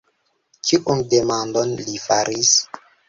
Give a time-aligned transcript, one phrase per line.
[0.69, 2.55] Kiun demandon li faris?